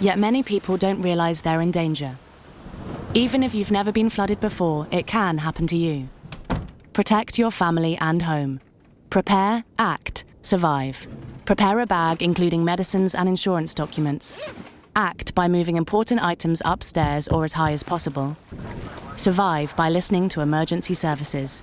yet 0.00 0.18
many 0.18 0.42
people 0.42 0.76
don't 0.76 1.00
realise 1.00 1.40
they're 1.40 1.62
in 1.62 1.70
danger. 1.70 2.18
Even 3.14 3.42
if 3.42 3.54
you've 3.54 3.70
never 3.70 3.90
been 3.90 4.10
flooded 4.10 4.40
before, 4.40 4.86
it 4.90 5.06
can 5.06 5.38
happen 5.38 5.66
to 5.68 5.76
you. 5.76 6.10
Protect 6.96 7.38
your 7.38 7.50
family 7.50 7.98
and 7.98 8.22
home. 8.22 8.58
Prepare, 9.10 9.64
act, 9.78 10.24
survive. 10.40 11.06
Prepare 11.44 11.80
a 11.80 11.86
bag 11.86 12.22
including 12.22 12.64
medicines 12.64 13.14
and 13.14 13.28
insurance 13.28 13.74
documents. 13.74 14.54
Act 14.96 15.34
by 15.34 15.46
moving 15.46 15.76
important 15.76 16.24
items 16.24 16.62
upstairs 16.64 17.28
or 17.28 17.44
as 17.44 17.52
high 17.52 17.72
as 17.72 17.82
possible. 17.82 18.38
Survive 19.14 19.76
by 19.76 19.90
listening 19.90 20.30
to 20.30 20.40
emergency 20.40 20.94
services. 20.94 21.62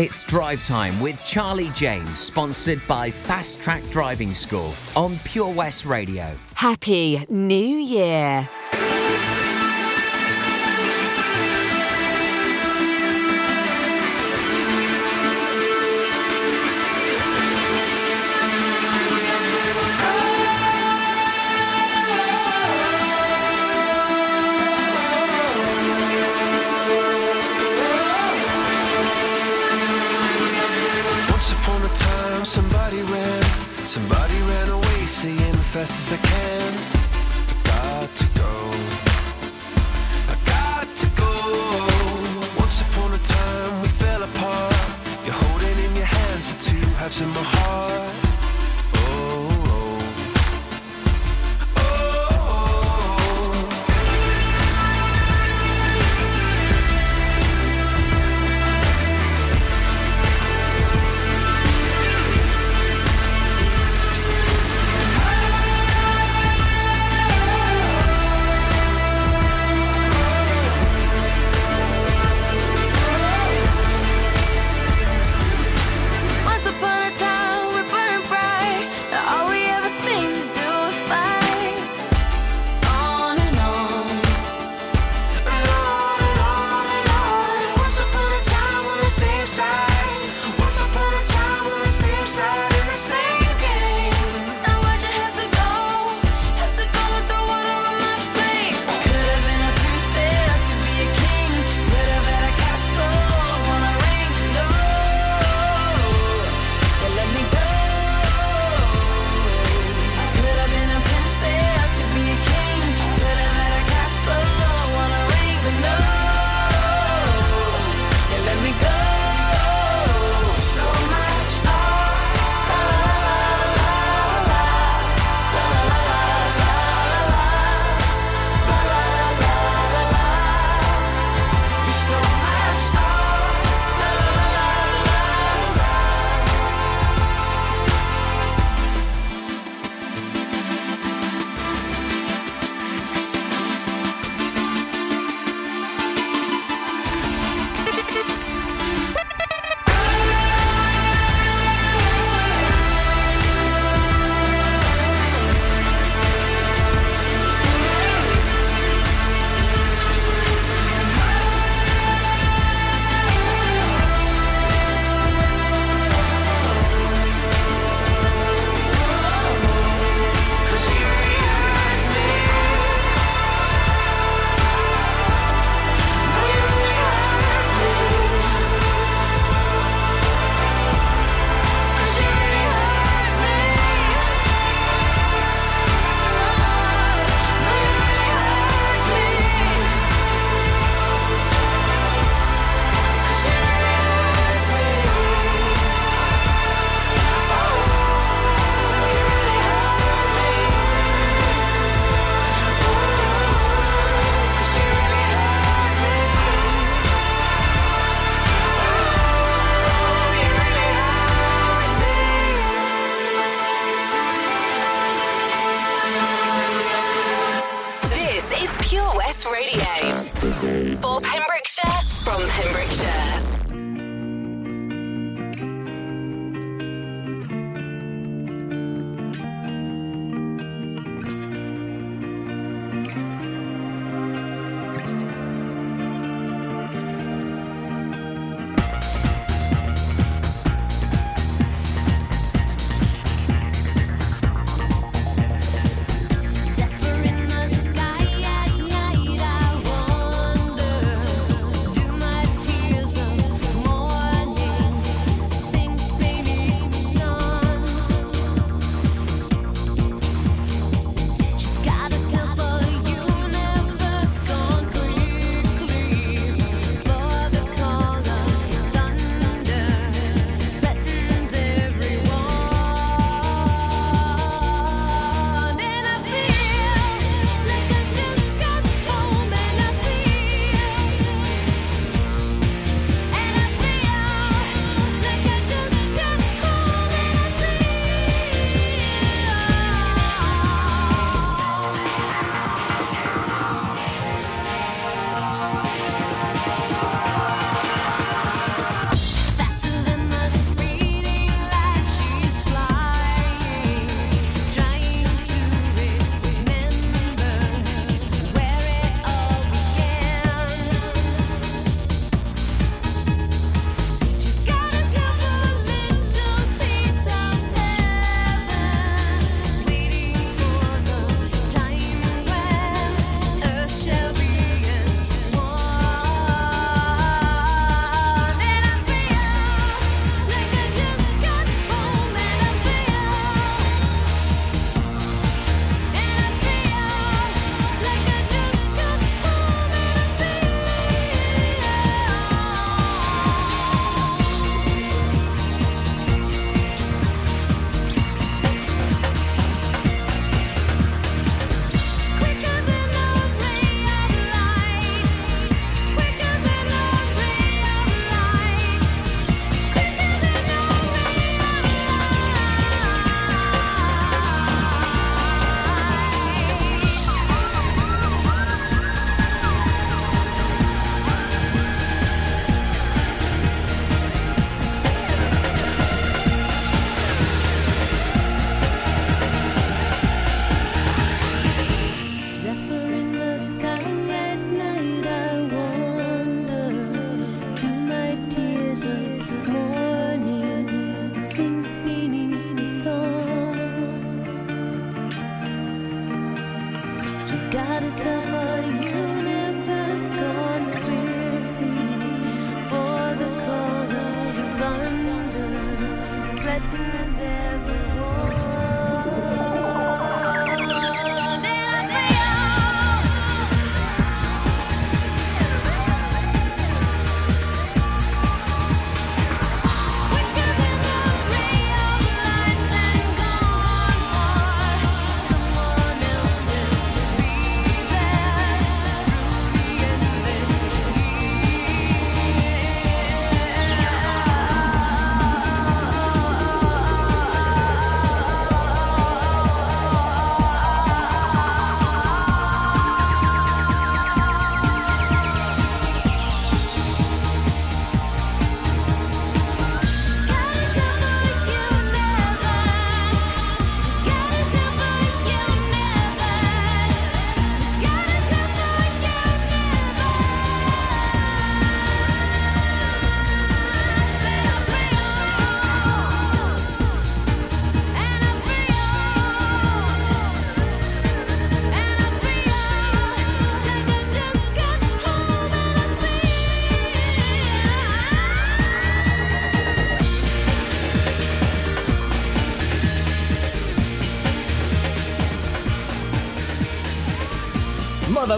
It's 0.00 0.24
Drive 0.24 0.64
Time 0.64 0.98
with 0.98 1.22
Charlie 1.26 1.68
James, 1.74 2.18
sponsored 2.20 2.80
by 2.88 3.10
Fast 3.10 3.60
Track 3.60 3.82
Driving 3.90 4.32
School 4.32 4.72
on 4.96 5.18
Pure 5.24 5.50
West 5.50 5.84
Radio. 5.84 6.34
Happy 6.54 7.22
New 7.28 7.76
Year. 7.76 8.48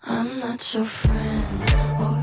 I'm 0.04 0.40
not 0.40 0.74
your 0.74 0.86
friend 0.86 2.23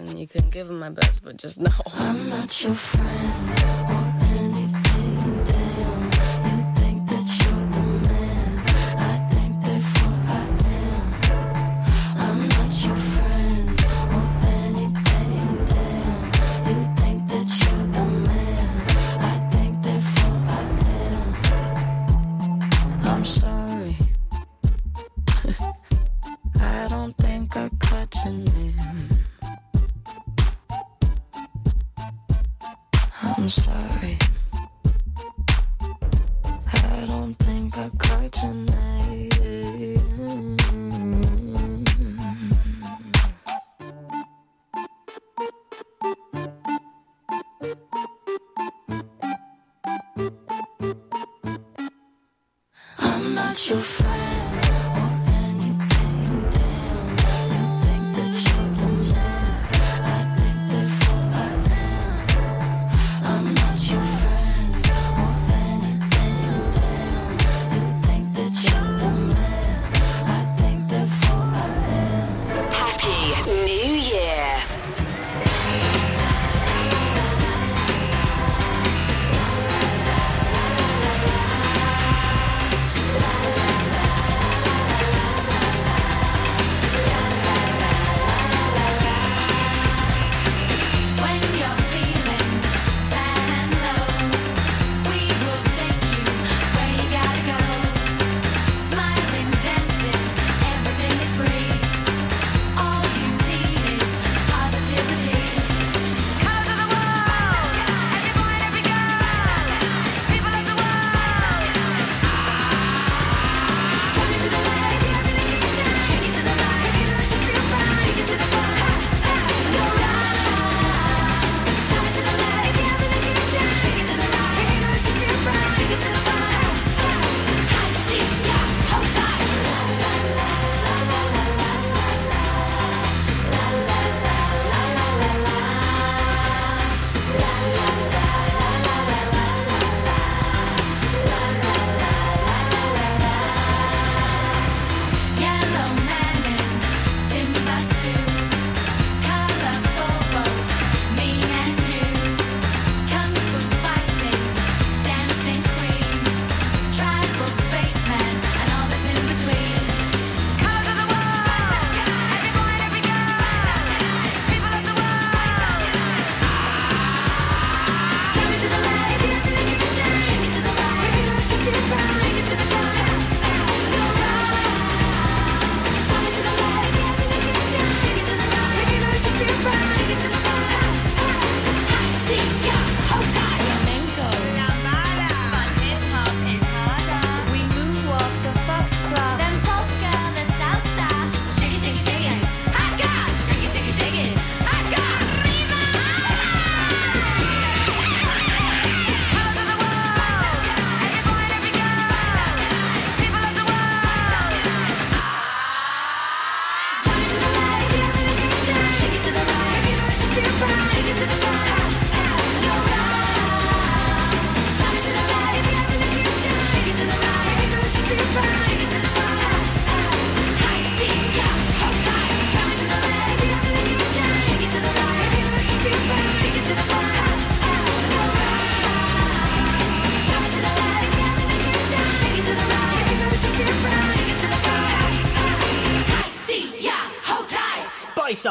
less, 0.00 0.10
and 0.10 0.18
you 0.18 0.26
couldn't 0.26 0.50
give 0.50 0.68
them 0.68 0.78
my 0.78 0.90
best, 0.90 1.24
but 1.24 1.36
just 1.36 1.60
know. 1.60 1.70
I'm 1.94 2.28
not 2.28 2.62
your 2.62 2.74
friend 2.74 4.11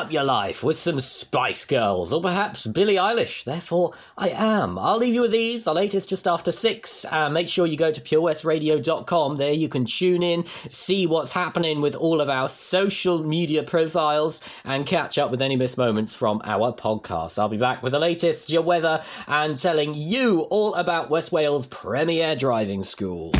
up 0.01 0.11
your 0.11 0.23
life 0.23 0.63
with 0.63 0.79
some 0.79 0.99
Spice 0.99 1.63
Girls, 1.63 2.11
or 2.11 2.21
perhaps 2.21 2.65
Billie 2.65 2.95
Eilish. 2.95 3.43
Therefore, 3.43 3.93
I 4.17 4.29
am. 4.29 4.79
I'll 4.79 4.97
leave 4.97 5.13
you 5.13 5.21
with 5.21 5.31
these, 5.31 5.63
the 5.63 5.75
latest 5.75 6.09
just 6.09 6.27
after 6.27 6.51
six. 6.51 7.05
Uh, 7.11 7.29
make 7.29 7.47
sure 7.47 7.67
you 7.67 7.77
go 7.77 7.91
to 7.91 8.01
purewestradio.com. 8.01 9.35
There 9.35 9.53
you 9.53 9.69
can 9.69 9.85
tune 9.85 10.23
in, 10.23 10.45
see 10.69 11.05
what's 11.05 11.31
happening 11.31 11.81
with 11.81 11.93
all 11.93 12.19
of 12.19 12.29
our 12.29 12.49
social 12.49 13.23
media 13.23 13.61
profiles, 13.61 14.41
and 14.65 14.87
catch 14.87 15.19
up 15.19 15.29
with 15.29 15.41
any 15.41 15.55
missed 15.55 15.77
moments 15.77 16.15
from 16.15 16.41
our 16.45 16.73
podcast. 16.73 17.37
I'll 17.37 17.47
be 17.47 17.57
back 17.57 17.83
with 17.83 17.91
the 17.91 17.99
latest, 17.99 18.49
your 18.49 18.63
weather, 18.63 19.03
and 19.27 19.55
telling 19.55 19.93
you 19.93 20.47
all 20.49 20.73
about 20.73 21.11
West 21.11 21.31
Wales 21.31 21.67
Premier 21.67 22.35
Driving 22.35 22.81
School. 22.81 23.31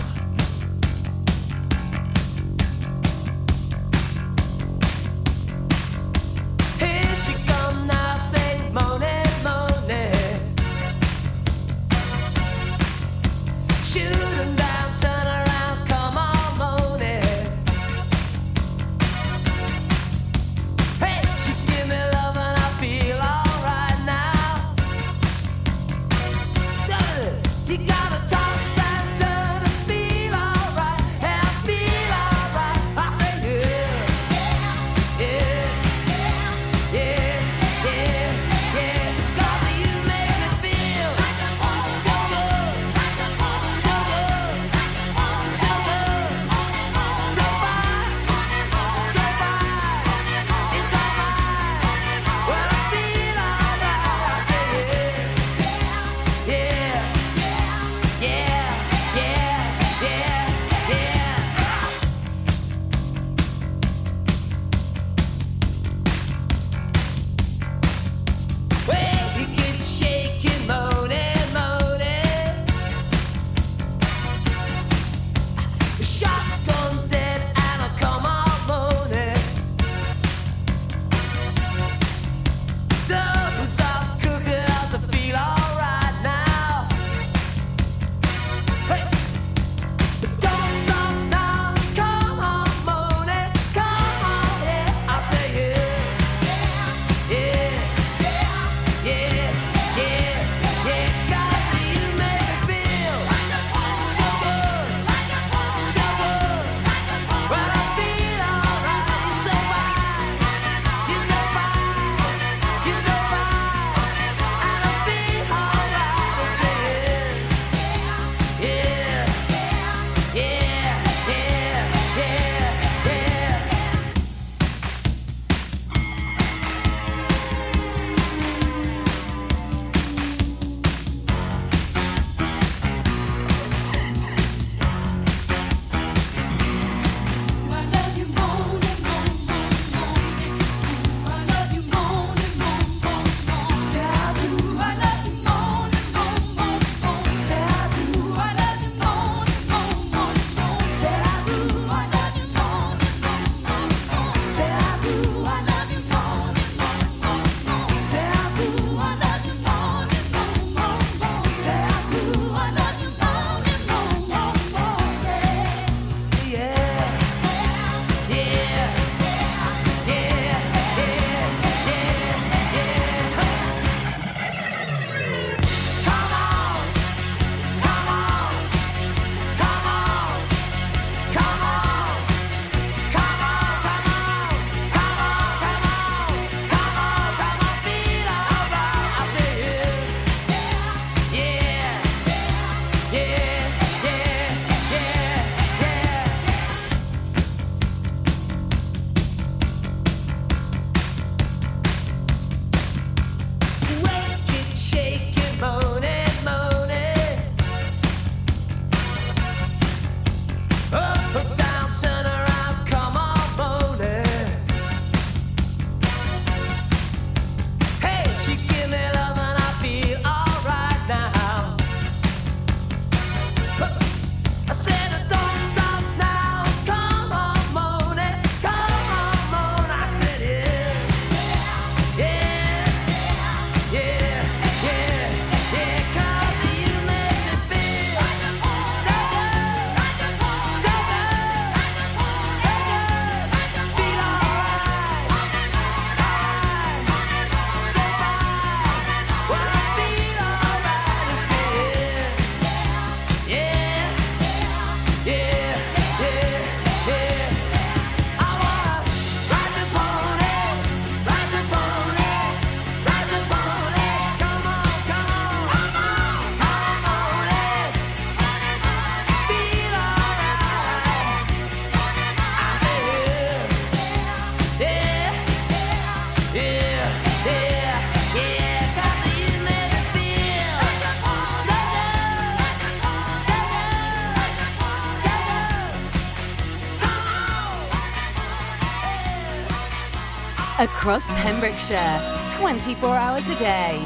across 291.12 291.44
Pembrokeshire, 291.44 292.22
24 292.58 293.18
hours 293.18 293.50
a 293.50 293.56
day. 293.56 294.02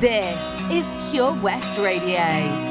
This 0.00 0.42
is 0.72 0.92
Pure 1.08 1.34
West 1.34 1.78
Radio. 1.78 2.67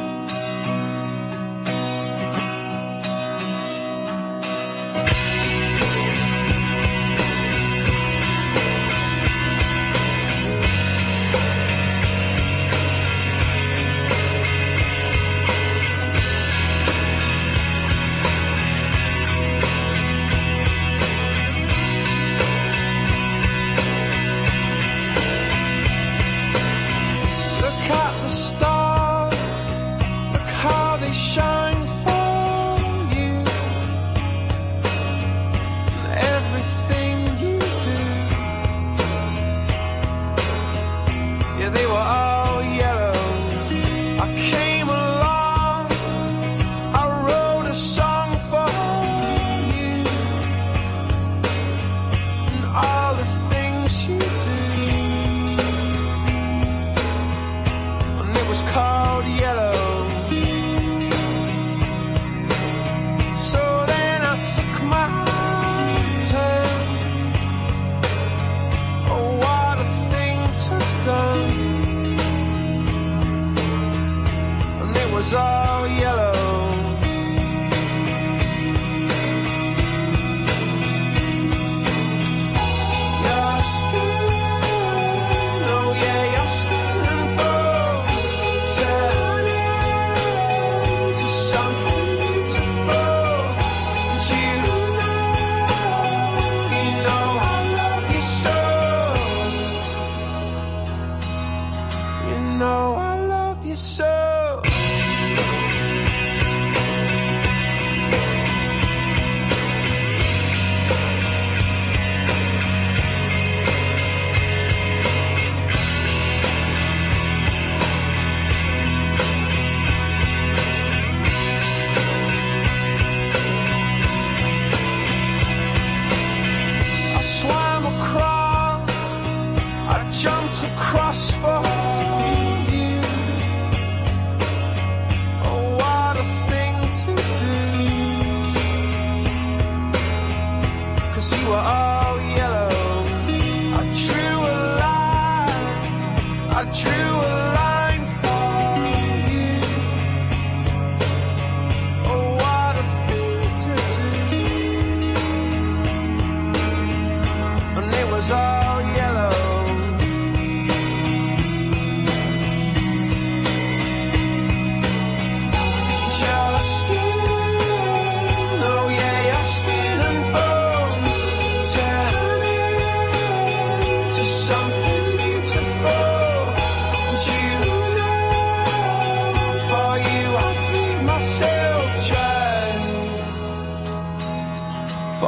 are 75.34 75.39
all 75.39 75.76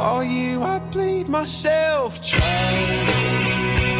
For 0.00 0.24
you, 0.24 0.62
I 0.62 0.78
bleed 0.78 1.28
myself 1.28 2.26
dry. 2.26 3.99